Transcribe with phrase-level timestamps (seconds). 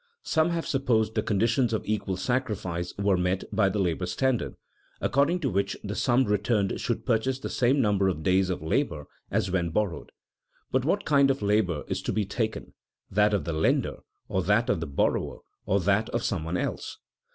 [0.23, 4.55] Some have supposed the conditions of equal sacrifice were met by the labor standard,
[4.99, 9.05] according to which the sum returned should purchase the same number of days of labor
[9.29, 10.11] as when borrowed.
[10.71, 12.73] But what kind of labor is to be taken,
[13.11, 15.37] that of the lender or that of the borrower,
[15.67, 16.97] or that of some one else?